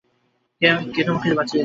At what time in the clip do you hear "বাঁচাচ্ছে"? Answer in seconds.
1.37-1.57